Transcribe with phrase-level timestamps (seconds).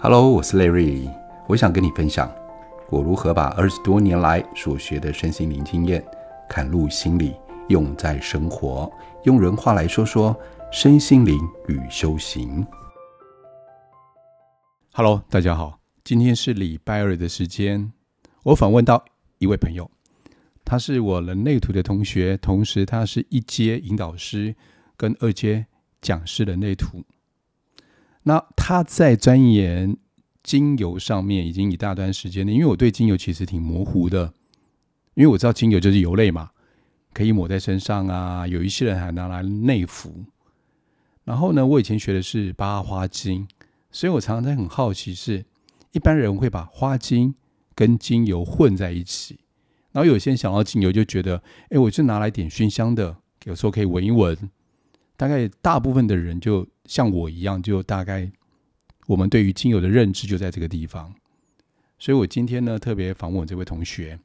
[0.00, 1.10] Hello，我是 Larry，
[1.48, 2.32] 我想跟你分享
[2.88, 6.06] 我如何把二十多年来所学的身心灵经验，
[6.48, 7.34] 嵌入心里，
[7.68, 8.88] 用在生活。
[9.24, 10.36] 用人话来说说
[10.70, 12.64] 身心灵与修行。
[14.92, 17.92] Hello，大家好，今天是礼拜二的时间，
[18.44, 19.04] 我访问到
[19.38, 19.90] 一位朋友，
[20.64, 24.54] 他是我人类图的同学，同时他是一阶引导师
[24.96, 25.66] 跟二阶
[26.00, 27.02] 讲师人类图。
[28.24, 29.96] 那他在钻研
[30.42, 34.32] 精油上面已经一大段时间了，因为我对精油其实挺模糊的，
[35.14, 36.50] 因为我知道精油就是油类嘛，
[37.12, 40.24] 可以抹在身上啊，有一些人还拿来内服。
[41.24, 43.46] 然后呢，我以前学的是八花精，
[43.90, 45.44] 所以我常常在很好奇是，
[45.92, 47.34] 一般人会把花精
[47.74, 49.38] 跟精油混在一起，
[49.92, 54.36] 然后有些人想到精油就觉得，哎，我就拿来点熏香的，有时候可以闻一闻。
[55.18, 58.28] 大概大部分的人就像我一样，就大概
[59.06, 61.14] 我们对于精油的认知就在这个地方。
[61.98, 64.18] 所以我今天呢特别访问我这位同学，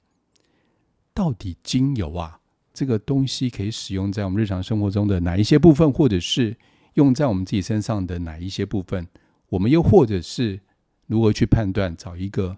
[1.13, 2.39] 到底精油啊
[2.73, 6.55] 这个东西可以使用在我们日常生活中的哪一些部分，或者是
[6.93, 9.07] 用在我们自己身上的哪一些部分？
[9.49, 10.59] 我们又或者是
[11.05, 12.57] 如何去判断找一个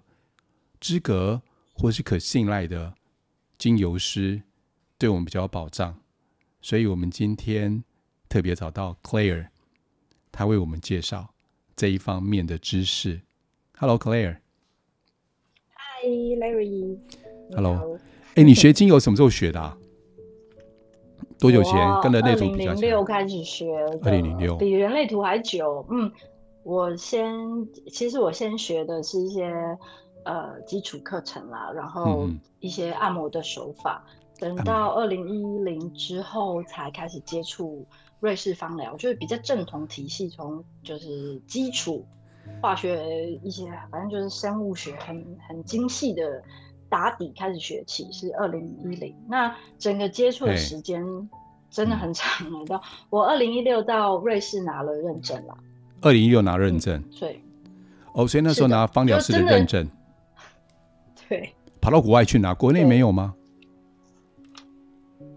[0.80, 1.42] 资格
[1.74, 2.94] 或是可信赖的
[3.58, 4.42] 精油师，
[4.96, 5.96] 对我们比较有保障？
[6.62, 7.82] 所以我们今天。
[8.28, 9.46] 特别找到 Claire，
[10.36, 11.26] 他为我们介绍
[11.74, 13.18] 这一方面的知识。
[13.78, 14.36] Hello，Claire。
[16.02, 16.98] Hi，Larry。
[17.54, 17.98] Hello。
[18.34, 19.78] 哎，你学精油什么时候学的啊？
[21.38, 21.72] 多久前？
[22.02, 22.80] 跟人类图比较久。
[22.80, 23.74] 二零零六开始学。
[24.02, 24.56] 二零零六。
[24.56, 25.86] 比人类图还久。
[25.90, 26.12] 嗯，
[26.64, 27.34] 我先，
[27.90, 29.50] 其实我先学的是一些
[30.24, 32.28] 呃基础课程啦，然后
[32.60, 34.04] 一些按摩的手法。
[34.40, 37.86] 嗯、等到二零一零之后，才开始接触。
[38.18, 42.02] 瑞士芳疗就是比较正统体系，从就是基础
[42.62, 46.42] 化学一些，反正就是生物学很很精细的
[46.88, 49.14] 打底开始学起，是二零一零。
[49.28, 51.04] 那整个接触的时间
[51.70, 55.54] 真的很长了，到我二零一六到瑞士拿了认证了。
[56.00, 57.38] 二零一六拿认证，对。
[58.14, 59.86] 哦，所以那时候拿芳疗师的认证。
[61.28, 61.52] 对。
[61.82, 63.34] 跑到国外去拿，国内没有吗？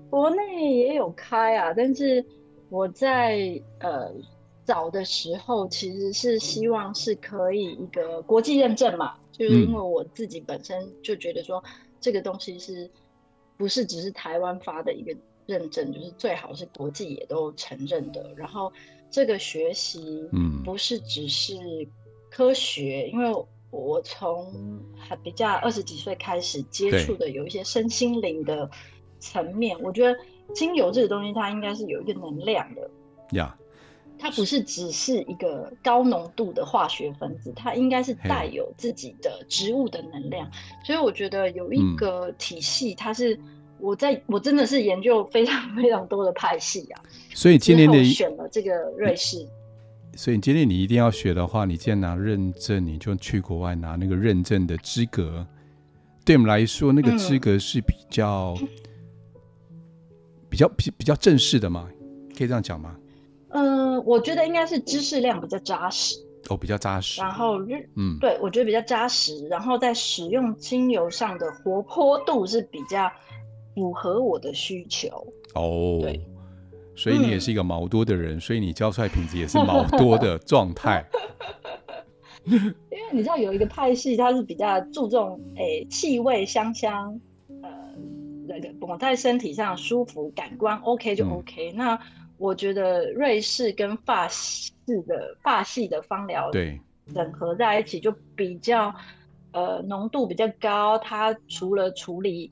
[0.09, 2.25] 国内也有开啊，但是。
[2.71, 4.13] 我在呃
[4.63, 11.63] 找的时候，其实是希望是可以一个国际认证嘛，就是因为我自己本身就觉得说，
[11.99, 12.91] 这个东西是
[13.57, 18.35] 不是只是台湾发的一个认证，就是最好是国际也都承认的。
[18.35, 18.71] 然后
[19.09, 21.55] 这个学习，嗯，不是只是
[22.29, 23.33] 科学，因为
[23.71, 24.53] 我从
[24.95, 28.69] 还比较二十几岁开始接触的有一些身心灵的
[29.19, 30.17] 层面，我觉得。
[30.55, 32.81] 精油这个东西，它应该是有一个能量的
[33.37, 34.19] 呀，yeah.
[34.19, 40.49] 它不是只是一个高浓度的化学分子，它应该是带有自己的植物的能量。
[40.83, 43.39] 所以我觉得有一个体系，它是
[43.77, 47.03] 我在我真的是研究非常非常多的派系啊。
[47.35, 49.47] 所以今年你选了这个瑞士。
[50.15, 55.45] 所以今天你一定要学的话，你既然拿认证，你就去国外拿那个认证的资格。
[56.25, 58.57] 对我们来说，那个资格是比较。
[58.59, 58.67] 嗯
[60.49, 61.87] 比较比比较正式的吗？
[62.37, 62.95] 可以这样讲吗？
[63.49, 66.15] 嗯、呃，我觉得应该是知识量比较扎实
[66.49, 67.21] 哦，比较扎实。
[67.21, 67.59] 然后
[67.95, 69.47] 嗯，对，我觉得比较扎实。
[69.47, 73.11] 然后在使用精油上的活泼度是比较
[73.75, 75.09] 符合我的需求
[75.53, 75.99] 哦。
[76.01, 76.21] 对，
[76.95, 81.05] 所以你也是一个毛多的人，嗯、所以你交出来品质也是毛多的 状态。
[82.45, 87.19] 因为你知道有一个派系，它是比较注重诶气味香香。
[88.49, 91.71] 对对，抹在身体上舒服，感官 OK 就 OK。
[91.71, 91.99] 嗯、那
[92.37, 94.73] 我觉得瑞士跟法式
[95.07, 96.81] 的法系的芳疗对
[97.13, 98.95] 整合在一起，就比较
[99.51, 100.97] 呃浓度比较高。
[100.97, 102.49] 它除了处理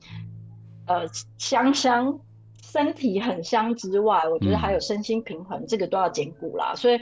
[0.86, 2.20] 呃香香
[2.62, 6.74] 身体很香之外，我觉得还有身心平衡，嗯、这个都要兼顾啦。
[6.76, 7.00] 所以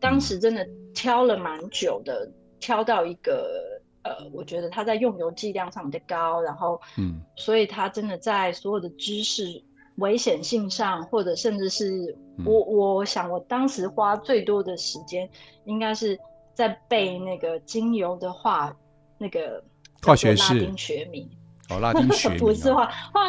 [0.00, 3.71] 当时真的挑了蛮久的，嗯、挑到一个。
[4.02, 9.62] 呃，我觉得他在用油剂量上比较高，然后，嗯，所以他真的在所有的知识
[9.96, 15.28] 危险性上，或者甚至是我，嗯、我想我当时花最多的时间，
[15.64, 16.18] 应该是
[16.52, 18.74] 在背那个精油的化
[19.18, 19.62] 那个
[20.02, 21.28] 化学式拉丁学名。
[21.70, 23.20] 哦，拉丁学 不是化化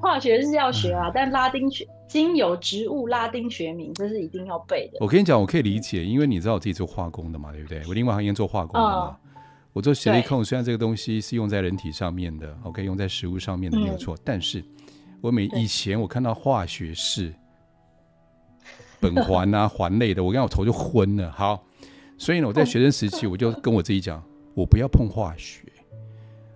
[0.00, 4.98] 化学是要学啊，嗯、但拉丁学精油植物拉丁学名这是一定要背的。
[5.00, 7.82] 我跟你讲，我可以理解，因为你知道我自己做化工的嘛，对不对？
[7.88, 9.16] 我另外还应该做化工的嘛。
[9.22, 9.27] 嗯
[9.72, 14.64] 我做矽利康，虽然这个东西是用在人体上面的，OK，用在食物上面的没有错，嗯、但是
[15.20, 17.32] 我每以前我看到化学式
[19.00, 21.30] 苯环啊 环类的，我刚我头就昏了。
[21.30, 21.64] 好，
[22.16, 24.22] 所以呢，我在学生时期 我就跟我自己讲，
[24.54, 25.62] 我不要碰化学。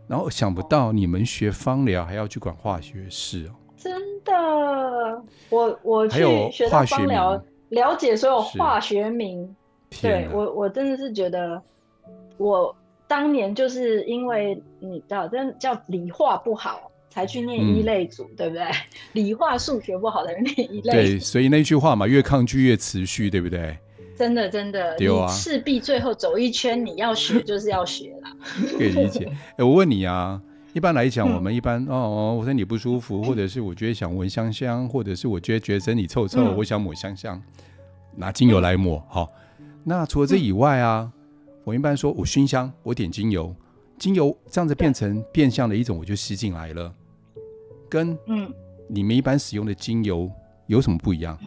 [0.08, 3.54] 然后想不到你们学芳疗还要去管化学式哦。
[3.76, 3.92] 真
[4.24, 4.32] 的，
[5.48, 6.20] 我我去
[6.50, 9.54] 学芳疗，了解所有化学名。
[10.02, 11.62] 对我，我真的是觉得，
[12.36, 12.74] 我
[13.12, 18.64] 当年就是因为你知道，真叫理化不好才去念一类组，嗯、对不对？
[19.12, 20.90] 理化数学不好的人念一类组。
[20.90, 23.76] 对，所以那句话嘛，越抗拒越持续，对不对？
[24.16, 28.32] 真的，真的，你势必最后走一圈，你要学就是要学啦。
[28.78, 29.30] 可以理解。
[29.58, 30.40] 哎，我问你啊，
[30.72, 37.38] 一般来讲，我们一般、嗯、哦，我身体不舒服，或者是我觉得想闻香香，或者是我觉得觉得身体臭臭，嗯、我想抹香香，
[38.16, 39.04] 拿精油来抹。
[39.10, 41.21] 好、嗯，那除了这以外啊，嗯、
[41.64, 43.54] 我一般说我熏香，我点精油，
[43.98, 46.92] 精油这样子变成变相的一种，我就吸进来了。
[47.88, 48.52] 跟嗯，
[48.88, 50.30] 你们一般使用的精油
[50.66, 51.38] 有什么不一样？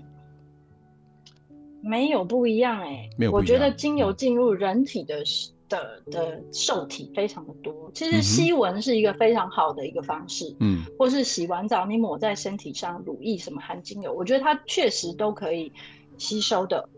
[1.81, 5.23] 没有不一样哎、欸，我觉得精油进入人体的、嗯、
[5.69, 7.91] 的的受体非常的多。
[7.93, 15.71] 其实吸闻是一个非常好的一个方式，嗯，或是洗完澡你抹在身体上，乳液什么含精油，我觉得它确实都可以
[16.17, 16.89] 吸收的。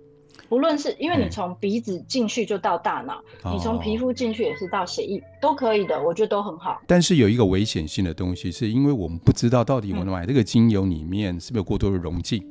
[0.49, 6.81] 不论是因为你从鼻子进去就到大脑，嗯、你从皮肤进去也是到血液，哦、都可以的，我觉得都很好。
[6.87, 12.45] 但是有一个危险性的东西，是因为我们不知道到底我们买这个精油里面是不是有过多的溶剂。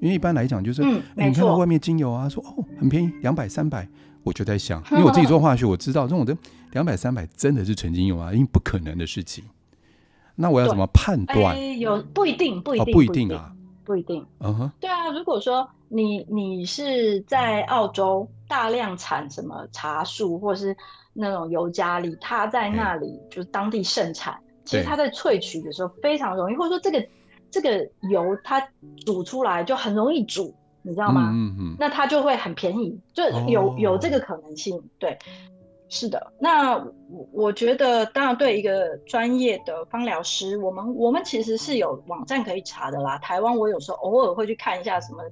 [0.00, 3.86] 因为一般来讲，就是、嗯欸、你看到外面精油啊，说哦很便宜，两百三百，
[4.24, 6.36] 我就在想， 因为我自己做化学，我知道这种的
[6.72, 9.44] 两百三百真的是纯精油啊，因为不可能的事情。
[10.34, 11.54] 那我要怎么判断？
[11.54, 13.52] 欸、有不一定，不一定，哦、不一定啊，
[13.84, 14.26] 不一定。
[14.40, 20.76] 嗯哼，对啊，如果说你你是在澳洲大量产什么茶树，或是
[21.12, 27.06] 那种尤加利，它在那里就是当地盛产，欸、其实它在萃取的时候非常容易，或者说这个。
[27.52, 28.66] 这个油它
[29.04, 31.32] 煮出来就很容易煮，你知道吗？
[31.34, 31.76] 嗯嗯。
[31.78, 34.82] 那它就会很便宜，就有、哦、有这个可能性。
[34.98, 35.18] 对，
[35.94, 36.32] 是的。
[36.38, 43.18] 那我我觉得，当然对一个专业的芳疗师，我们我们其实是有网站可以查的啦。
[43.18, 45.22] 台湾我有时候偶尔会去看一下什么。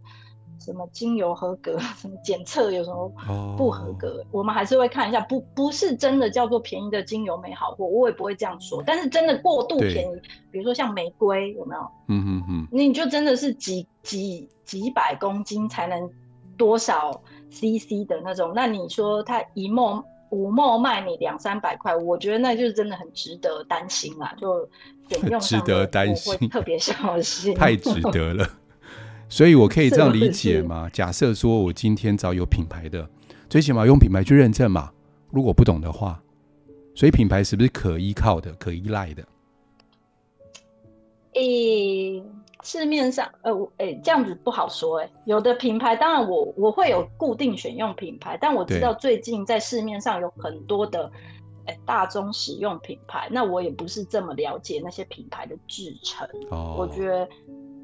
[0.63, 1.79] 什么精油合格？
[1.97, 3.11] 什么检测有什么
[3.57, 4.27] 不合格？Oh.
[4.41, 8.83] 我们还是会看一下，不不是真的叫做便宜的精油没好货，我也不会这样说。
[8.85, 10.21] 但是真的过度便宜，
[10.51, 11.81] 比如说像玫瑰，有没有？
[12.09, 16.11] 嗯嗯嗯，你就真的是几几几百公斤才能
[16.59, 24.35] 多少 CC 的那种，那你说它一毫五毛卖你两三百块，我觉得那就是真的很值得担心啦。
[24.39, 24.69] 就
[25.09, 28.49] 选用值得担心，特别小心，太值得了。
[29.29, 30.89] 所以，我可以这样理解吗？
[30.93, 33.09] 假设说我今天找有品牌的，
[33.49, 34.91] 最起码用品牌去认证嘛。
[35.31, 36.21] 如果不懂的话，
[36.95, 39.23] 所以品牌是不是可依靠的、可依赖的？
[41.35, 41.90] 诶、欸，
[42.71, 44.99] 市面上，呃，诶、欸，这样子不好说。
[44.99, 51.11] 诶，有的品牌，当然我我会有固定选用品牌，但我知道最近在市面上有很多的，
[51.67, 56.29] 诶、欸，大宗使用品牌，那我也不是这么了解那些品牌的制成。
[56.51, 57.29] 哦，我觉得。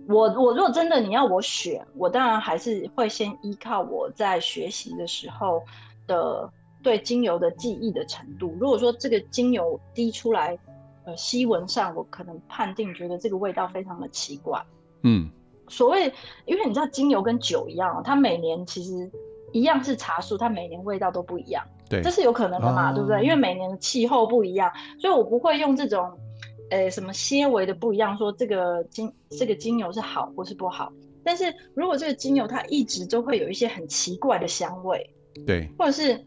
[0.09, 5.65] 我我如果真的你要我选，我当然还是会先依靠我在学习的时候
[6.07, 6.49] 的
[6.81, 8.55] 对精油的记忆的程度。
[8.61, 10.57] 如果说这个精油滴出来，
[11.05, 14.65] 呃，吸闻上我可能判定觉得这个味道非常的奇怪。
[15.07, 15.31] 嗯，
[15.69, 16.13] 所谓，
[16.45, 19.11] 因为你知道精油跟酒一样，它每年其实
[19.53, 21.65] 一样是茶树，它每年味道都不一样。
[21.89, 23.23] 对，这是有可能的嘛，哦、对不对？
[23.23, 26.19] 因为每年的气候不一样，所以我不会用这种。
[26.69, 28.19] 呃，什么纤维的不一样？
[28.19, 30.93] 说这个精这个精油是好或是不好？
[31.23, 35.15] 但是如果这个精油它一直都会有一些很奇怪的香味，
[35.47, 36.25] 对，或者是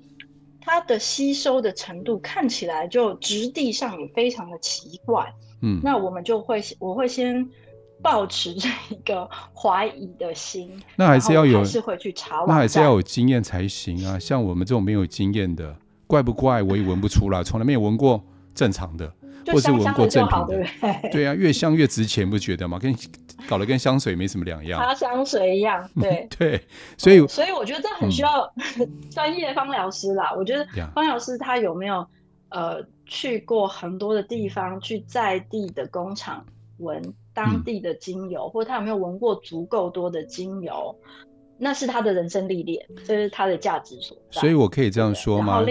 [0.62, 7.50] 它的吸收的程度看起来就质地上也非常的奇怪，嗯，那我们就会我会先
[8.02, 14.18] 抱持着一个怀疑的心，那还是要有，还是会去查，那还是要有经验才行啊。
[14.20, 15.76] 像我们这种没有经验的，
[16.08, 19.12] 怪不怪我也闻不出来，从来没有闻过正常的。
[19.52, 20.64] 或是闻过正品的，
[21.02, 22.78] 对，对啊，越香越值钱，不觉得吗？
[22.78, 22.94] 跟
[23.48, 26.62] 搞得跟香水没什么两样， 擦香水一样，对 对，
[26.98, 28.54] 所以、嗯、所以我觉得这很需要
[29.10, 30.32] 专、嗯、业芳疗师啦。
[30.38, 32.06] 我觉得芳疗师他有没有
[32.50, 36.46] 呃去过很多的地方，去在地的工厂
[36.78, 37.02] 闻
[37.40, 40.94] 当地的精油，嗯、或者他有没有闻过足够多的精油？
[41.58, 44.42] 那是他的人生历练，这是他的价值所在。
[44.42, 45.64] 所以我可以这样说吗？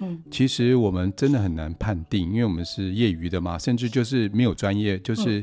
[0.00, 5.40] 嗯，其实我们真的很难判定，因为我们是业余的嘛，甚至就是没有专业，就是、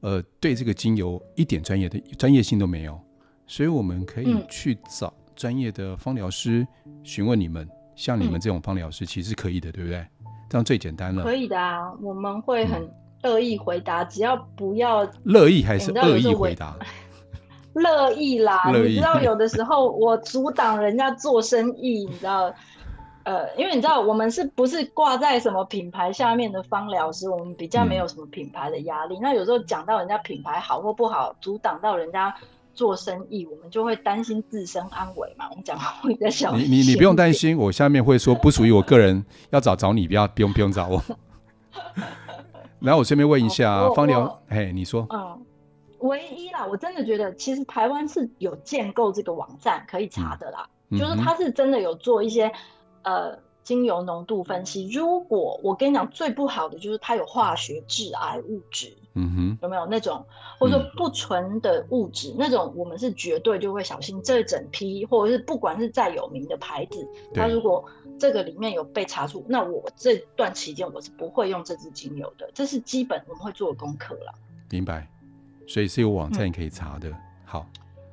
[0.00, 2.98] 嗯、呃，对这个精油一点专业的专业性都没有。
[3.46, 6.66] 所以我们可以去找专业的芳疗师
[7.02, 10.06] 询问你们，像你们这种芳疗师其实是可以的，对不对？
[10.50, 11.22] 这样最简单了。
[11.22, 12.86] 可以的啊，我们会很
[13.24, 16.76] 乐意回答，嗯、只要不要乐意还是恶意回答。
[17.74, 18.62] 乐意啦。
[18.70, 18.78] 意。
[18.90, 22.54] 你知道，有的时候我阻挡人家做生意，你知道。
[23.24, 27.26] 呃，因为你知道，我们是不是挂在什么品牌下面的芳疗师？
[27.30, 29.16] 我们比较没有什么品牌的压力。
[29.16, 32.34] 嗯、那有时候讲到人家品牌好或不好，阻挡到人家
[32.74, 35.46] 做生意，我们就会担心自身安危嘛。
[35.48, 36.70] 我们讲话会比较小心。
[36.70, 41.02] 你你你不用担心，我下面会说不属于我个人，要找找你，不要不用不用找我。
[42.84, 45.42] 然后我顺便问一下，方疗，嘿，你说，嗯，
[46.00, 52.52] 唯一啦，我真的觉得其实台湾是有建构这个网站可以查的啦，嗯、就是他是真的有做一些。
[53.06, 60.24] 呃，精油浓度分析，如果我跟你讲，最不好的就是它有化学致癌物质，嗯哼，有没有那种，
[60.60, 64.22] 或者说不纯的物质，嗯、那种我们是绝对就会小心。
[64.22, 67.84] 这整批或者是不管是再有名的牌子，它如果
[68.18, 74.34] 这个里面有被查出，那我这段期间我是不会用这支精油的，这是基本我们会做的功课了。
[74.70, 75.08] 明白，
[75.66, 77.08] 所以是有网站可以查的。
[77.08, 77.66] 嗯、好。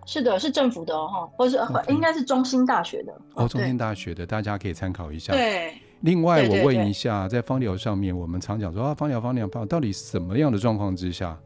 [0.07, 1.89] 是的，是政府的哦，或是 Okay.
[1.89, 5.31] 应该是中兴大学的哦，中兴大学的，大家可以参考一下。
[5.31, 11.39] 对，另外我问一下，在芳疗上面，我们常讲说啊，芳疗、芳疗、芳疗，到底什么样的状况之下，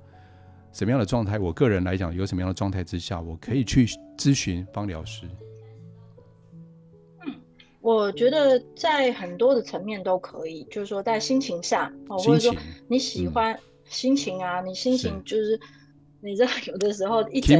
[0.72, 1.38] 什么样的状态？
[1.38, 3.86] 我个人来讲，有什么样的状态之下，我可以去
[4.18, 5.28] 咨询芳疗师？
[7.28, 7.36] 嗯，
[7.82, 12.56] 我觉得在很多的层面都可以，就是说在心情上，哦，或者说
[12.88, 15.60] 你喜欢、嗯、心情啊，你心情就是。
[16.22, 17.60] 你知道 有的时候一整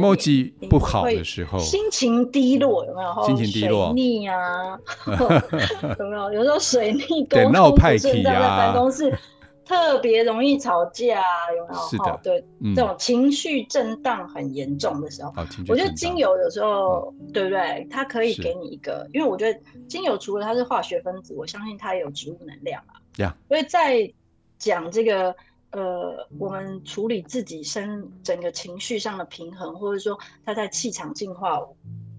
[0.68, 3.26] 不好的时候，心情低落有没有？
[3.26, 4.78] 心情低落，水逆啊，
[5.98, 6.32] 有没有？
[6.32, 9.16] 有时候水逆沟通不顺，在办公室
[9.64, 11.22] 特别容易吵架，
[11.56, 11.88] 有没有？
[11.88, 12.44] 是的，对，
[12.74, 15.32] 这种情绪震荡很严重的时候，
[15.68, 17.86] 我觉得精油有时候，对不对？
[17.90, 22.98] 它可以给你一个，因为我觉得精油除了它是化学分子，我相信它也有植物能量啊。
[23.18, 24.12] 呀，所以在
[24.58, 25.34] 讲这个。
[25.76, 31.68] 呃，我们处理自己身整个情绪上的平衡，或者说他在气场进化，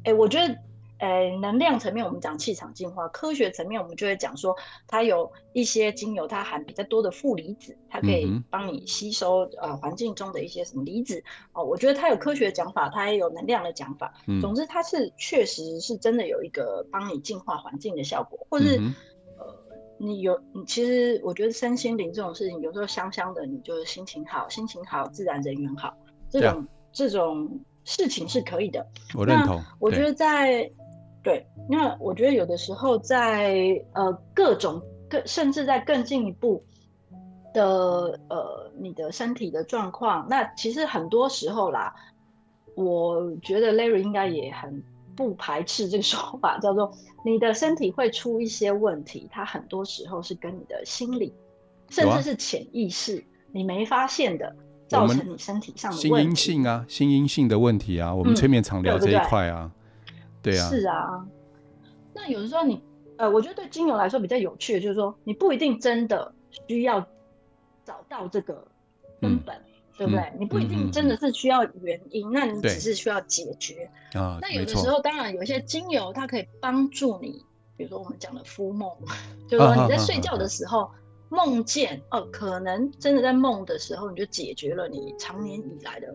[0.03, 0.59] 哎，我觉得，
[0.99, 4.55] 哎，能量层面我们讲气场进化，科学层面我们就会讲说，
[4.87, 11.23] 它有一些精油，它含比较多的负离子，它可以帮你吸收呃环境中的一些什么离子
[11.53, 11.63] 哦。
[11.63, 14.13] 我觉得它有科学讲法，它也有能量的讲法。
[14.39, 18.79] 总之，它是确实是真的有一个帮你净化环境的效果，或是。
[19.99, 25.93] 你有你其实我觉得身心灵这种事情，有时候香香的，你就是心情好，心情好自然人缘好，
[26.29, 26.67] 这种 Yeah.
[26.91, 28.85] 这种事情是可以的。
[29.15, 29.61] 我认同。
[29.79, 30.71] 我觉得在
[31.23, 36.63] 对，对，那我觉得有的时候在呃各种更甚至在更进一步
[37.53, 41.95] 的呃你的身体的状况，那其实很多时候啦，
[42.75, 44.83] 我觉得 Larry 应该也很。
[45.17, 46.93] 不排斥这个说法，叫做
[47.25, 51.33] 你的身体会出一些问题，它很多时候是跟你的心理，
[51.89, 54.55] 甚至是潜意识，你没发现的，
[54.87, 55.97] 造成你身体上的。
[55.97, 59.71] 心因性啊，心因性的问题啊，我们催眠常聊这一块啊，
[60.41, 61.27] 对啊，是啊。
[62.13, 62.81] 那有的时候你，
[63.17, 66.33] 呃，我觉得对精油来说比较有趣的，就是说你不一定真的
[66.67, 67.05] 需要
[67.83, 68.65] 找到这个
[69.19, 69.55] 根本。
[69.55, 69.63] 嗯
[69.97, 70.21] 对不对？
[70.21, 73.89] 嗯、你不一定真的是需要原因，嗯、那你只是需要解决。
[74.13, 77.43] 啊，那有的时候，当然有一些精油，它可以帮助你，
[77.75, 78.89] 比如说我们讲的敷梦，
[79.49, 80.91] 就是说你在睡觉的时候
[81.29, 86.13] 梦见，哦、呃，可能真的在梦的时候，你就解决了你长年以来的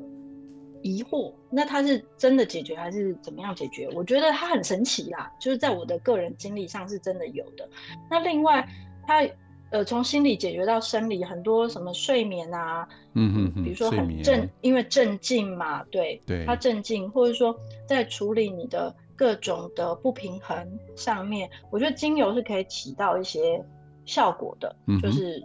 [0.83, 1.35] 疑惑。
[1.51, 3.89] 那它是真的解决还是怎么样解决？
[3.95, 7.69] 我觉得它很神奇啦，就是在我的个人经历上是真的有的。
[8.09, 8.69] 那另外，
[9.07, 9.29] 它。
[9.73, 23.64] 呃，从心理解决到生理，很多什么睡眠啊，嗯嗯嗯，比如说很镇，因为镇静嘛，对，对，它镇静，或者说在处理你的各种的不平衡上面，我觉得精油是可以起到一些
[24.05, 25.43] 效果的，嗯、就是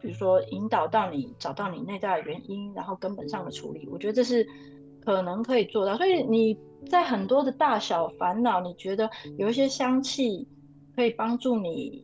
[0.00, 4.48] 比如说引导到你找到你内在的原因，然后根本上的处理，我觉得这是
[5.04, 5.98] 可能可以做到。
[5.98, 6.56] 所以你
[6.88, 10.48] 在很多的大小烦恼，你觉得有一些香气
[10.96, 12.02] 可以帮助你。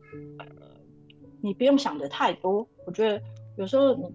[1.45, 3.21] 你不用想的太多，我觉得
[3.55, 4.09] 有时候你，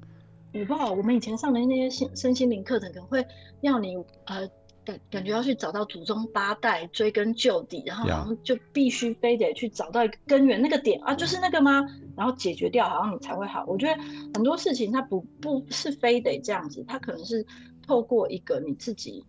[0.52, 3.24] 你不知道我们以前上的那些心身心灵课程，可能会
[3.60, 4.48] 要你呃
[4.84, 11.86] 感感觉要去找到祖宗八代，追根究底，然后好像就必须非得去找到一个根源那个点啊，就是那个吗？
[12.16, 13.64] 然后解决掉，好像你才会好。
[13.68, 14.02] 我觉得
[14.34, 17.46] 很多事情它不不是非得这样子，它可能是
[17.86, 19.24] 透过一个你自己。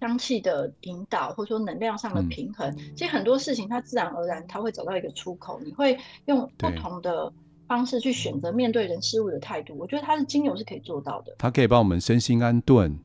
[0.00, 5.60] 香气的引导，或者说能量上的平衡，嗯、其实很多事情它自然而然，它会找到一个出口。
[5.64, 7.32] 你会用不同的
[7.66, 9.74] 方式去选择面对人事物的态度。
[9.78, 11.34] 我觉得它的精油是可以做到的。
[11.38, 12.98] 它可以帮我们身心安顿，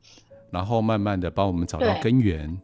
[0.50, 2.60] 然后慢慢的帮我们找到根源，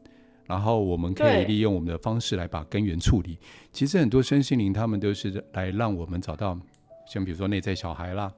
[0.46, 3.38] 然后我们可以利用我们的方式来把根源处理。
[3.72, 6.58] 其实很多身心灵，他们都是来让我们找到，
[7.06, 8.32] 像比如说内在小孩啦，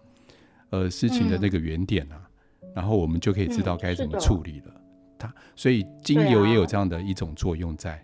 [0.71, 2.21] 呃，事情的那个原点啊，
[2.63, 4.75] 嗯、然后我们就可以知道该怎么处理了。
[5.19, 8.03] 它所以精油也有这样的一种作用在。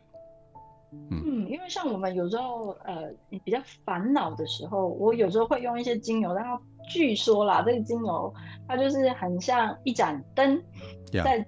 [1.11, 3.11] 嗯，嗯，因为像我们有时候呃
[3.45, 8.33] 比较烦恼的时候，我有时候会用一些精油，然后据说啦，这个精油
[8.69, 10.63] 它就是很像一盏灯.
[11.13, 11.45] 在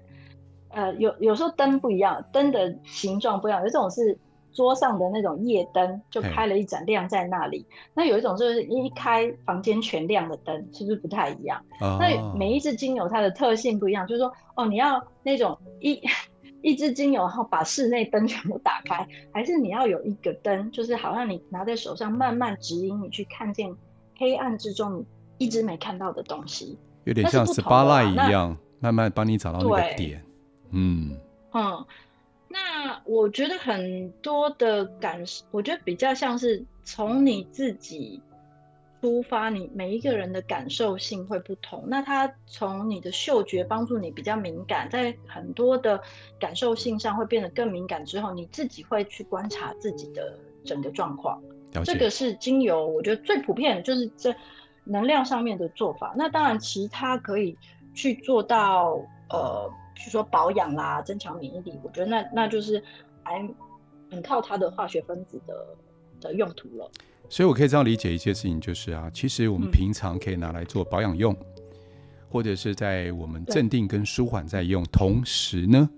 [0.69, 4.19] 呃有有时候灯不一样，灯的形状不一样，有这种是
[4.57, 7.65] 桌上的那种夜灯，就开了一盏亮在那里。
[7.93, 11.97] 那有一种就是一开房间全亮的灯，是不是不太一样？Oh.
[11.99, 16.01] 那每一支精油它的特性不一样，就是说哦，你要那种一。
[16.63, 23.73] 一支精油，然后把室内灯全部打开，还是你要有一个灯，就是好像你拿在手上，慢慢指引你去看见
[24.17, 25.05] 黑暗之中你
[25.37, 30.21] 一直没看到的东西，有点像 spotlight 一样，慢慢帮你找到那个点。
[30.71, 31.15] 嗯
[31.53, 31.85] 嗯，
[32.49, 38.21] 那我觉得很多的感受，我觉得比较像是从你自己。
[38.99, 41.83] 出发，你每一个人的感受性会不同。
[41.85, 46.01] 那他从你的嗅觉帮助你比较敏感，在很多的
[46.39, 51.39] 感受性上会变得更敏感之后，你自己会去观察自己的整个状况。
[51.85, 54.35] 这个是精油，我觉得最普遍就是这
[54.83, 56.15] 能量上面的做法。
[56.17, 57.55] 那当然，其他可以
[57.93, 58.99] 去做到，
[59.29, 61.73] 呃，比如说保养啦，增强免疫力。
[61.83, 62.81] 我觉得那那就是
[63.23, 63.45] 还
[64.11, 65.67] 很靠它的化学分子的
[66.21, 66.89] 的用途了。
[67.27, 71.45] 所以，我可以这样理解一些事情，就是啊，其实我们平常可以拿来做保养用，嗯、
[72.29, 75.89] 或者是在我们镇定跟舒缓在用，同时呢，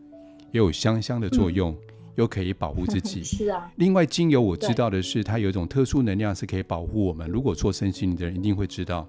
[0.51, 1.77] 也有香香的作用，嗯、
[2.15, 3.23] 又可以保护自 己。
[3.23, 3.71] 是啊。
[3.75, 7.29] 另外，精油我知道的是，它有一种特殊能量，是可以保护我们。
[7.29, 9.07] 如果做身心的人一定会知道，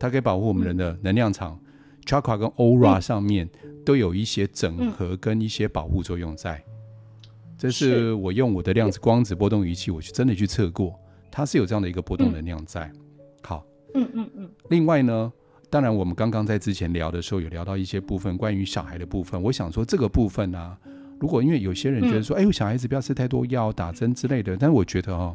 [0.00, 1.71] 它可以保护我们人的能量场、嗯、
[2.04, 3.48] chakra 跟 aura 上面
[3.84, 6.56] 都有一些整合跟一些保护作用在。
[6.56, 7.24] 嗯、
[7.58, 10.98] 这是我用我的量子光子波动仪器，我去真的去测过。
[11.30, 13.00] 它是有这样的一个波动能量在，嗯、
[13.42, 14.50] 好，嗯嗯嗯。
[14.68, 15.32] 另外呢，
[15.70, 20.78] 当然我们刚刚在之前聊的时候有聊到一些部分关于小孩的部分，我想说这个部分呢、啊，
[21.18, 25.34] 如果因为有些人觉得说，嗯、哎呦，小孩子不要吃太多药、打针之类的，但是我觉得哦，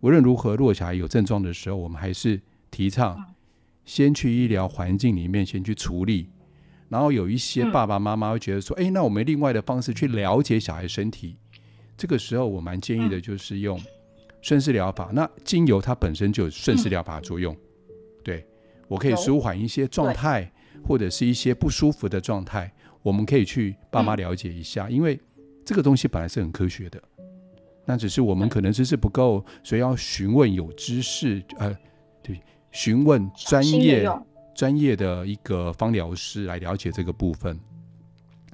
[0.00, 2.38] 无论如何，如果小孩有症状的时候，我们还是
[2.70, 3.16] 提倡
[3.84, 6.28] 先去医疗环境里面先去处理，
[6.88, 11.36] 然后有一些爸爸妈妈会觉得说，哎，那我们另外的方式去了解小孩身体，
[11.96, 13.80] 这个时候我蛮建议的就是用。
[14.42, 17.58] 顺势疗法，那精油它本身就有顺势疗法的作用，嗯、
[18.22, 18.46] 对，
[18.88, 20.52] 我可以舒缓一些状态，
[20.86, 22.70] 或者是一些不舒服的状态，
[23.00, 25.18] 我们可以去爸妈了解一下，嗯、因为
[25.64, 27.02] 这个东西本来是很科学的，
[27.86, 31.74] 那只是我们可能知识不够，所以要询问有知识，呃，
[32.22, 32.38] 对，
[32.74, 34.06] 询问专业
[34.54, 37.58] 专业的一个芳疗师来了解这个部分。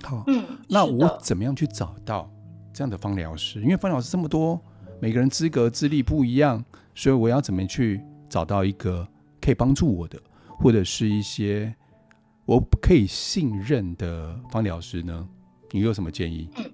[0.03, 2.31] 好，嗯，那我怎么样去找到
[2.73, 3.61] 这样的芳疗师？
[3.63, 4.61] 因为芳疗师这么多。
[5.01, 6.63] 每个人资格资历不一样，
[6.95, 9.09] 所以我要怎么去找到一个
[9.41, 10.21] 可以帮助我的，
[10.59, 11.75] 或者是一些
[12.45, 15.27] 我可以信任的芳疗师呢？
[15.71, 16.51] 你有什么建议？
[16.59, 16.71] 嗯，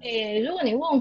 [0.00, 0.98] 诶，如果你问我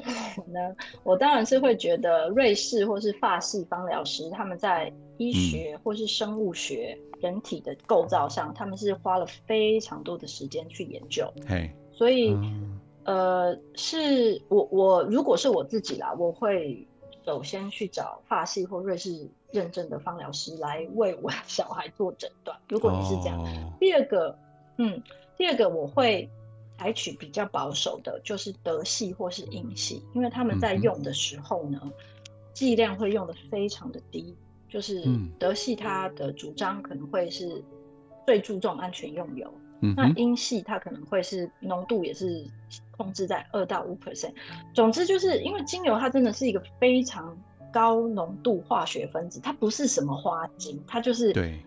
[0.51, 11.33] 呢，我当然是会觉得瑞士或是法系芳疗师，他们在医学或是生物学、嗯、人体的构造上，他们是花了非常多的时间去研究。
[11.47, 12.31] 嘿，所以。
[12.31, 16.85] 嗯呃，是我我如果是我自己啦，我会
[17.25, 22.55] 首先去找法系或瑞士认证的芳疗师来为我小孩做诊断。
[22.67, 24.37] 如果你是这样，哦、第二个，
[24.77, 25.01] 嗯，
[25.37, 26.29] 第二个我会
[26.79, 31.91] 采取比较保守的，就是德系或是英系，因为他们在用的时候呢，
[32.53, 34.33] 剂、嗯、量会用的非常的低。
[34.69, 35.03] 就是
[35.37, 37.61] 德系它的主张可能会是
[38.25, 39.53] 最注重安全用油。
[39.81, 42.45] 嗯、那英系它可能会是浓度也是
[42.95, 44.31] 控制在二到五 percent，
[44.73, 47.37] 总之就是因为精油它真的是一个非常
[47.73, 51.59] 高浓度化学分子，它不是什么花精，它就是对。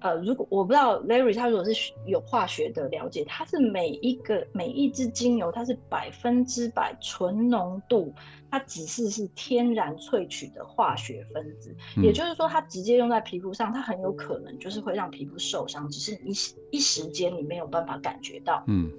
[0.00, 8.14] 呃，如果我不知道 Larry 他如果是有化学的了解，它是每一个每一支精油，它是百分之百纯浓度，
[8.50, 16.32] 它只是是天然萃取的化学分子，嗯、也就是说，它直接用在皮肤上，它很有可能就是会让皮肤受伤，只是一
[16.70, 18.62] 一时间你没有办法感觉到。
[18.68, 18.92] 嗯，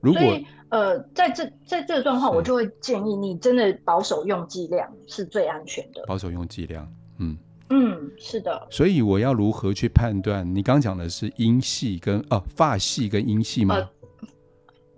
[0.00, 6.04] 如果所以呃，在这在这个状况，我就会建议你真的保守用剂量是最安全的。
[6.06, 7.36] 保守用剂量，嗯。
[7.70, 8.66] 嗯，是的。
[8.70, 10.54] 所以我要如何去判断？
[10.54, 13.88] 你刚讲的是英系跟哦、啊、法系跟英系吗？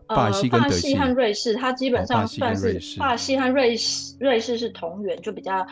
[0.06, 5.66] 呃、法系跟德系和瑞士，它基本上算是法系和瑞士，瑞士是同源，就比较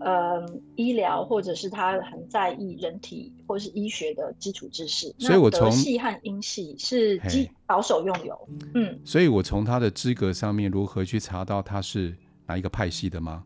[0.00, 0.46] 呃
[0.76, 5.14] 医疗或者是他很在意人体或是医学的基础知识。
[5.18, 8.48] 所以我从德系和英系是基保守用油。
[8.74, 12.14] 嗯，所以我从他的资格上面如何去查到他是
[12.46, 13.42] 哪一个派系的吗？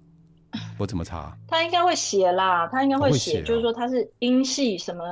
[0.81, 1.37] 我怎么查？
[1.47, 5.05] 他应该会写啦，他应该会写，哦、就是说他是英系什么，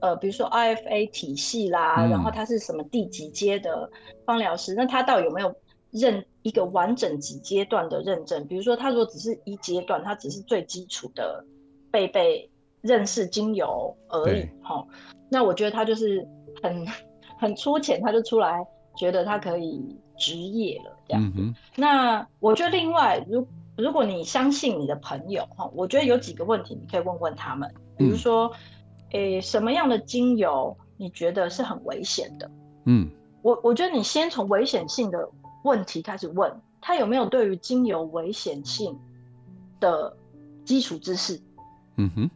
[0.00, 3.90] 呃，比如说 IFA 体系啦，嗯、然后他是什么第几阶的
[4.24, 5.54] 芳疗师，那他到底有没有
[5.90, 8.46] 认一个完整几阶段的认证？
[8.46, 11.44] 比如说他如果只是一阶段，他只是最基础的
[11.90, 14.86] 被被认识精油而已，哈，
[15.28, 16.26] 那我觉得他就是
[16.62, 16.86] 很
[17.38, 21.32] 很粗浅，他就出来觉得他可以执业了这样。
[21.36, 23.46] 嗯、那我觉得另外如
[23.80, 28.52] 如果你相信你的朋友哈，我觉得有几个问题你可以问问他们，比如说，
[29.10, 32.50] 诶、嗯欸，什么样的精油你觉得是很危险的？
[32.84, 33.10] 嗯，
[33.42, 35.28] 我我觉得你先从危险性的
[35.64, 38.98] 问题开始问，他有没有对于精油危险性
[39.80, 40.16] 的
[40.64, 41.40] 基础知识？
[41.96, 42.30] 嗯哼，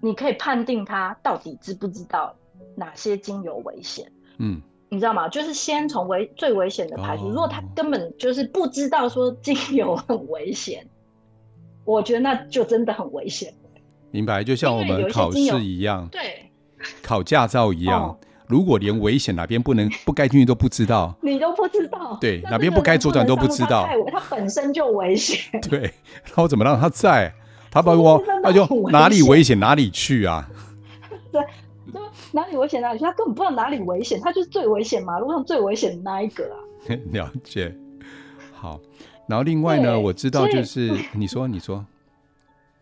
[0.00, 2.34] 你可以判定他到底知不知道
[2.74, 4.10] 哪些精油危险？
[4.38, 4.60] 嗯。
[4.90, 5.28] 你知道吗？
[5.28, 7.24] 就是先从危最危险的排除。
[7.24, 7.32] Oh.
[7.32, 10.86] 如果他根本就是不知道说精油很危险，
[11.84, 13.54] 我觉得那就真的很危险。
[14.10, 16.50] 明白，就像我们考试一样，对，
[17.02, 18.08] 考驾照一样。
[18.08, 18.16] Oh.
[18.46, 25.60] 如果连危险哪边不能不该进去都不知道，你都不知道，对，哪边不该左转都不知道，它本身就危险。
[25.68, 25.92] 对，
[26.34, 27.34] 那我怎么让他在？
[27.70, 30.48] 他把我，他就哪里危险哪里去啊？
[31.30, 31.42] 对。
[32.32, 33.04] 哪里危险哪里去？
[33.04, 36.56] 他根本不知道哪里危险，他就是最危险马路上最危险的那一个啊。
[37.12, 37.74] 了解。
[38.52, 38.80] 好，
[39.26, 41.84] 然后另外呢，我知道就是 你说你说。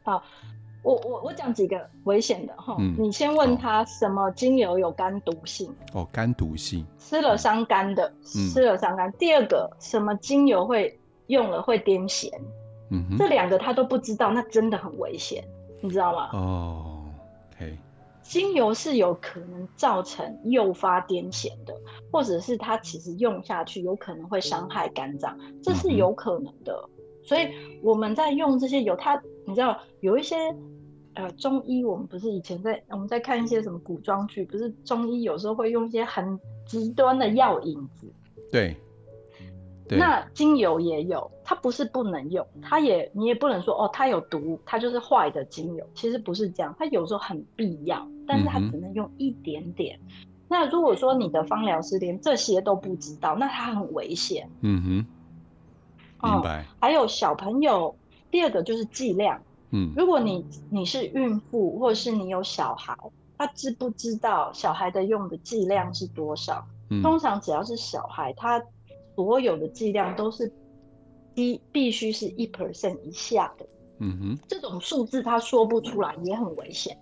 [0.02, 0.22] 好，
[0.82, 2.76] 我我我讲几个危险的哈。
[2.78, 2.94] 嗯。
[2.98, 5.72] 你先问他什么精油有肝毒性？
[5.92, 6.86] 哦，肝毒性。
[6.98, 9.12] 吃了伤肝的，吃了伤肝。
[9.12, 12.30] 第二个，什么精油会用了会癫痫？
[12.90, 13.18] 嗯哼。
[13.18, 15.44] 这两个他都不知道，那真的很危险，
[15.80, 16.30] 你知道吗？
[16.32, 16.95] 哦。
[18.28, 21.74] 精油是有可能造成诱发癫痫的，
[22.10, 26.88] 或者是它其实用下去有可能会伤害肝脏，这是有可能的。
[27.22, 27.48] 所以
[27.82, 30.36] 我们在用这些油，它你知道有一些
[31.14, 38.12] 呃中医，我们不是以前在我们在看一些什么古装剧，不是中医有时候会用一些很极端的药引子，
[38.50, 38.76] 对。
[39.88, 49.98] 那精油也有，它不是不能用，它也你也不能说哦，它有毒，它就是坏的精油，其实不是这样，它有时候很必要，但是他只能用一点点。
[50.02, 54.48] 嗯、那如果说你的芳疗师连这些都不知道，那他很危险。
[54.60, 56.66] 嗯哼，明白、嗯。
[56.80, 57.96] 还有小朋友，
[58.30, 59.40] 第二个就是剂量。
[59.70, 62.96] 嗯，如果你你是孕妇，或者是你有小孩，
[63.38, 66.66] 他知不知道小孩的用的剂量是多少？
[66.90, 68.62] 嗯、通常只要是小孩，他。
[69.16, 70.52] 所有的剂量都是
[71.34, 73.66] 低必须是一 percent 以下的，
[73.98, 76.98] 嗯哼，这种数字他说不出来也很危险。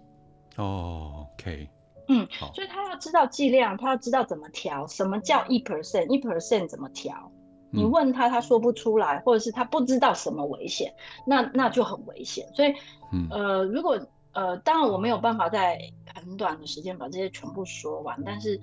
[0.56, 1.68] 哦，OK，
[2.08, 7.30] 嗯，好，所以他要知道剂量，他要知道怎么调，什么叫一 percent，一 percent 怎么调？
[7.70, 10.94] 你问他，他说不出来，或者是他不知道什么危险，
[11.26, 12.46] 那那就很危险。
[12.54, 12.74] 所以，
[13.12, 13.98] 嗯、呃，如果
[14.32, 15.78] 呃，当然我没有办法在
[16.14, 18.60] 很短的时间把这些全部说完，但是。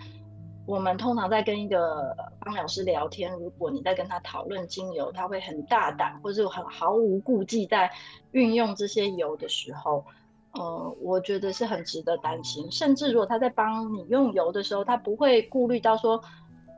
[0.68, 7.92] 我们通常在跟一个芳疗师聊天，如果你在跟他讨论精油，他会很大胆，或者很毫无顾忌在
[8.32, 10.06] 运用这些油的时候，
[10.54, 12.72] 呃，我觉得是很值得担心。
[12.72, 16.22] 甚至如果他在帮你用油的时候，他不会顾虑到说，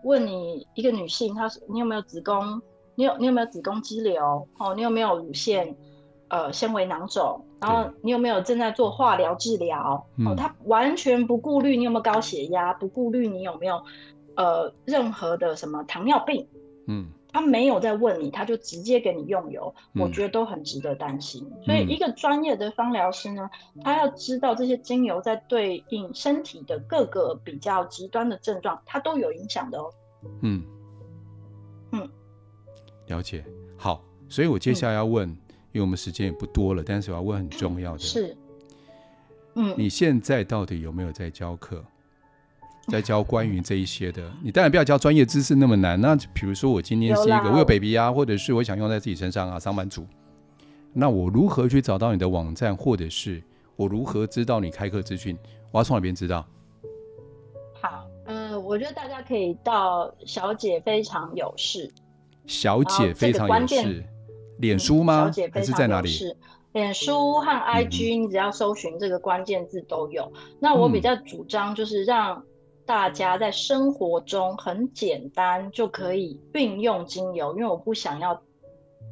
[0.03, 2.61] 问你一个女性，她你有没有子宫，
[2.95, 5.75] 你有你有没有子宫肌瘤，哦，你有没有乳腺？
[6.29, 10.07] 呃，纤维囊肿，然后你有没有正在做化疗治疗？
[10.25, 13.83] 哦，他完全不顾虑你有没有高血压，不顾虑你有没有
[14.35, 16.47] 呃任何的什么糖尿病，
[16.87, 21.45] 嗯，他没有在问你，他就直接给你用油，嗯、我觉得都很值得担心。
[21.51, 23.49] 嗯、所以一个专业的芳疗师呢，
[23.83, 29.93] 他要知道这些精油在对应身体的各个比较极端的症状，它都有影响的哦。
[30.41, 30.63] 嗯
[31.91, 32.09] 嗯，
[33.07, 33.43] 了解。
[33.75, 35.27] 好，所以我接下来要问。
[35.27, 35.37] 嗯
[35.73, 38.37] 因为我们时间也不多了，但是我要问很重要的是，
[39.55, 41.83] 嗯，你现在到底有没有在教课，
[42.87, 44.21] 在教关于这一些的？
[44.41, 45.99] 你当然不要教专业知识那么难。
[45.99, 50.05] 那比如说我今天是一个我有 baby 啊，或者是我想用在自己身上啊，上班族，
[50.91, 53.41] 那我如何去找到你的网站，或者是
[53.75, 55.37] 我如何知道你开课资讯？
[55.71, 56.45] 我要从哪边知道？
[57.81, 61.91] 好，呃，我觉得大家可以到小姐非常有事，
[62.45, 64.03] 小姐非常有事。
[64.59, 65.31] 脸书吗？
[65.51, 66.07] 还是在哪里？
[66.07, 66.37] 是
[66.73, 70.31] 脸书和 IG，你只要搜寻这个关键字都有。
[70.35, 72.41] 嗯、那我比较主张就是让
[72.85, 78.41] 大家在生活中很简单就可以运用精油，因为我不想要，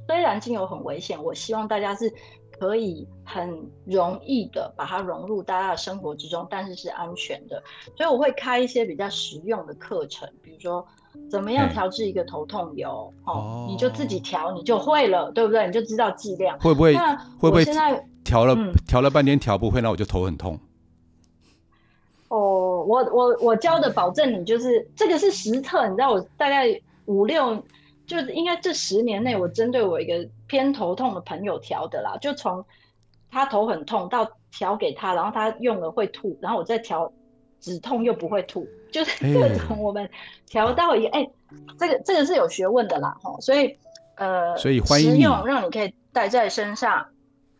[0.07, 2.11] 虽然精油很危险，我希望大家是
[2.59, 7.63] 可以很容易的把它融入大家的生活之中，但是是安全的。
[7.95, 10.85] 所以我会开一些比较实用的课程，比如说
[11.29, 15.65] 怎么样调制一个头痛油，哦，哦，你就自己调，你就会了，对不对？
[15.65, 16.59] 你就知道剂量。
[16.59, 16.93] 会不会？
[16.93, 20.59] 那会不会现在调了、嗯、调了半天调不会，那我就头很痛。
[22.81, 27.63] 哦，我我我教的保证你就是这个是实测，你知道我大概五六。
[28.07, 32.65] 就是应该这十年内，我针对我一个偏头痛的朋友调的啦，就从
[33.29, 37.09] 他头很痛到调给他，然后他用了会吐，然后我再调
[37.61, 40.09] 止痛又不会吐，就是 各种我们
[40.45, 41.31] 调到一个哎、欸，
[41.79, 43.77] 这个这个是有学问的啦，吼，所以
[44.15, 47.05] 呃，所以欢迎用让你可以带在身上，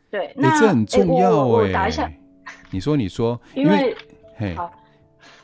[0.10, 2.12] 对，欸、那这很重要哎、欸，我我打一下，
[2.72, 3.96] 你说你说，因为，
[4.58, 4.70] 好，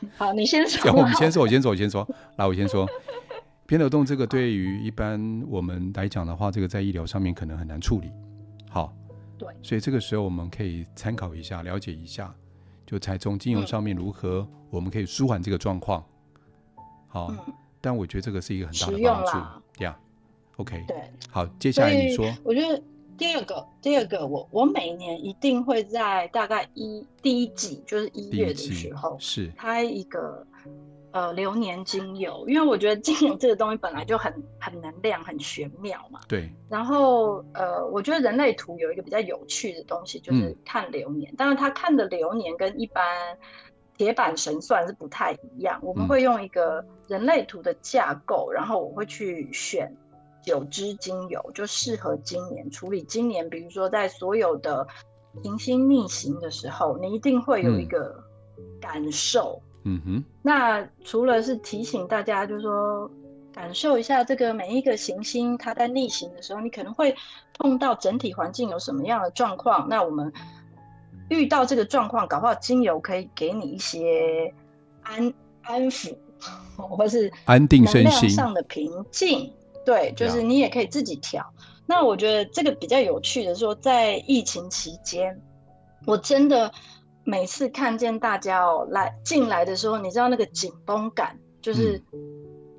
[0.16, 2.88] 好，你先说，我们先说，我先说，我先说，来，我先说。
[3.66, 8.10] 偏头痛这个对于一般我们来讲的话，这个在医疗上面可能很难处理。
[8.70, 8.94] 好，
[9.36, 12.34] 对，所以这个时候我们可以参考一下，了解一下，
[12.86, 16.02] 就才从精油上面如何我们可以舒缓这个状况。
[17.08, 17.38] 好、嗯，
[17.80, 19.84] 但我觉得这个是一个很大的帮助。
[19.84, 19.98] 呀、
[20.56, 20.96] yeah，OK，对，
[21.30, 22.82] 好，接下来你说，我觉得
[23.18, 30.46] 第二个，第二个，我我每年一定会在大概一第一季，就是一月的时候，是开一个。
[31.10, 36.20] 呃，流年精油，因为我觉得精油这个东西本来就很很能量，很玄妙嘛。
[36.28, 36.50] 对。
[36.68, 41.34] 然后，呃，我觉得人类图有一个比较有趣的东西，就是看流年。
[41.34, 43.38] 当、嗯、然，他看的流年跟一般
[43.96, 45.80] 铁板神算是不太一样。
[45.82, 49.96] 我们会用一个人类图的架构，嗯、然后我会去选
[50.48, 53.50] 九支精油，就适合今年处理今年。
[53.50, 54.86] 比如说，在所有的
[55.42, 58.24] 行星逆行的时候，你一定会有一个
[58.80, 59.60] 感受。
[59.84, 63.10] 嗯嗯哼，那除了是提醒大家，就是说
[63.52, 67.14] 感受一下这个每一个行星它在逆行的时候，你可能会
[67.58, 69.86] 碰到整体环境有什么样的状况。
[69.90, 70.32] 那我们
[71.28, 74.54] 遇到这个状况，搞不好精油可以给你一些
[75.02, 76.16] 安安抚，
[76.76, 79.52] 或是安定身心上的平静。
[79.88, 81.54] 对，就是你也可以自己调。
[81.86, 85.40] 那我觉得这个比较有趣的说，在疫情期间，
[86.06, 86.72] 我真的。
[87.24, 92.02] 每次看见大家哦来进来的时候，你知道那个紧绷感，就是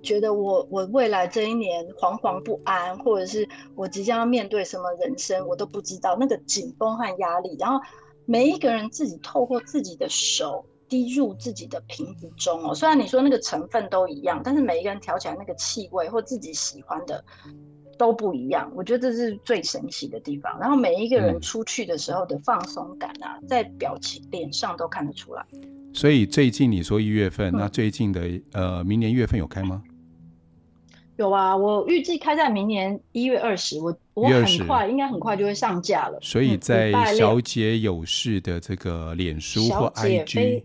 [0.02, 7.56] 觉得我我未来这一年惶惶不安，或者是我即将要面对什么人生，我都不知道那个紧绷和压力。
[7.60, 7.80] 然后
[8.26, 17.24] 每一个人自己透过自己的手滴入自己的瓶子中哦，虽然你说那个成分都一样，但是每一个人调起来那个气味或自己喜欢的。
[17.98, 20.58] 都不一样，我觉得这是最神奇的地方。
[20.58, 25.46] 然后每一个人出去的时候的放松感啊，嗯、在表情脸上都看得出来。
[25.94, 28.22] 所以最近你说一月份，嗯、那最近的
[28.54, 29.84] 呃明年一月份有开吗？
[31.20, 36.18] 有啊，我预计开在明年一月二十，我我很快应该很快就会上架了。
[36.22, 40.64] 所以在小姐有事的这个脸书或 IG，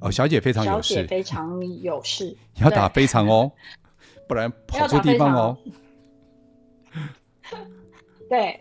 [0.00, 3.52] 哦，小姐非常有事，非常有事， 要打非常哦，
[4.26, 5.58] 不然 跑错地方哦。
[8.30, 8.58] 对，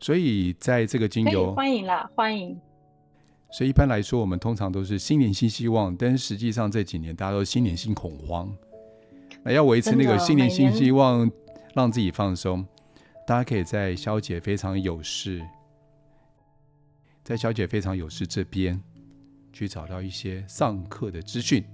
[0.00, 2.60] 所以在这个精油欢迎啦，欢迎。
[3.52, 8.52] 所以一般来说，我们通常都是新年新希望，但是实际上这几年大家都新年新恐慌。
[9.44, 10.48] 那要维持那个新年。
[10.48, 11.30] 新希望，
[11.74, 12.64] 让自己放松，
[13.26, 15.42] 大家可以在小姐非常有事，
[17.24, 18.80] 在小姐非常有事这边
[19.52, 21.64] 去找到一些上课的资讯。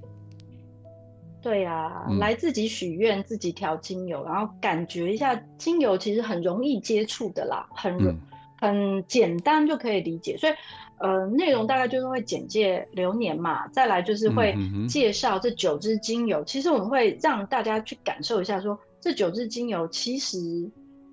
[1.41, 8.19] 对啊，嗯、来自己许愿，自己调精油，然后感觉一下精油其实很容易接触的啦，很、嗯、
[8.61, 10.37] 很简单就可以理解。
[10.37, 10.53] 所以，
[10.99, 14.55] 呃，内容大概就是会简介流年嘛，再来就是会
[14.89, 16.45] 介绍这九支精油、嗯。
[16.47, 20.39] 其实我们会让大家去感受一下说，说这九支精油其实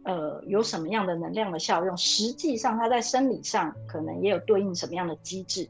[0.03, 5.69] 呃有什么样的能量的效用，实际上它在生理上可能也有对应什么样的机制，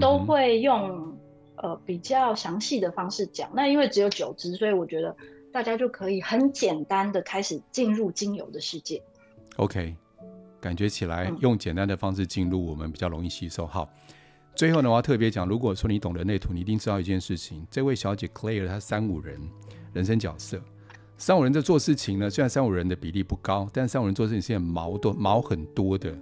[0.00, 1.16] 都会用。
[1.62, 3.50] 呃，比较详细的方式讲。
[3.52, 5.14] 那因为只有九支，所以我觉得
[5.52, 9.02] 大家就可以很简单的开始进入精油的世界。
[9.58, 9.94] OK，
[10.60, 13.66] 感觉起来用简单的方式进入，我们比较容易吸收。
[13.66, 13.88] 好，
[14.54, 17.66] 最后呢，我要特别讲，如果说你懂人类图，你一定知道一件事情。
[17.70, 19.40] 这位小姐 Claire 她三五人
[19.92, 20.62] 人生角色，
[21.16, 26.14] 三五人在做事情呢，虽然三五人的比例不高，但三五人做事情是很毛多毛很多的，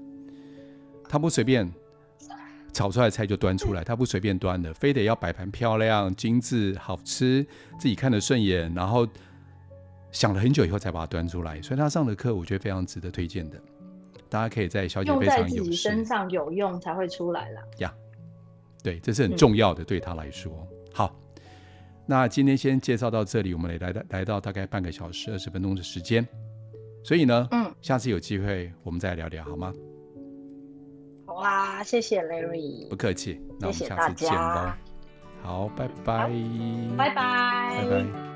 [1.08, 1.70] 他不随便。
[2.70, 7.44] 炒出来的菜就端出来，他不随便端的，非得要摆盘漂亮、精致、好吃，
[7.80, 9.08] 自己看得顺眼，然后
[10.12, 11.60] 想了很久以后才把它端出来。
[11.62, 13.60] 所以他上的课，我觉得非常值得推荐的。
[14.28, 17.62] 大家可以在小姐非常有身上有用才会出来啦。
[17.78, 20.76] 呀、yeah，对，这是很重要的，对他来说、嗯。
[20.92, 21.16] 好，
[22.06, 26.26] 那今天先介绍到这里，我们来来来到大概半个小时二十分钟的时间。
[27.04, 29.72] 所以呢，嗯，下次有机会我们再聊聊好吗？
[31.26, 34.34] 好啊，谢谢 Larry，不客气，那我们下次见喽。
[34.34, 34.78] 谢谢大家。
[35.42, 36.30] 好，拜拜，
[36.96, 38.27] 拜拜，拜拜。